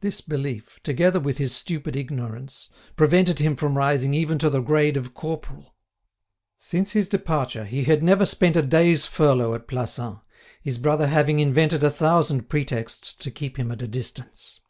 [0.00, 4.96] This belief, together with his stupid ignorance, prevented him from rising even to the grade
[4.96, 5.74] of corporal.
[6.56, 10.20] Since his departure he had never spent a day's furlough at Plassans,
[10.62, 14.60] his brother having invented a thousand pretexts to keep him at a distance.